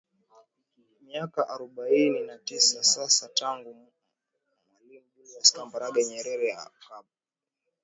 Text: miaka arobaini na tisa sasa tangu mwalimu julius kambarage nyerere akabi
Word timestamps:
miaka 1.01 1.41
arobaini 1.49 2.21
na 2.21 2.37
tisa 2.37 2.83
sasa 2.83 3.29
tangu 3.29 3.73
mwalimu 4.71 5.05
julius 5.15 5.53
kambarage 5.55 6.03
nyerere 6.05 6.49
akabi 6.65 7.09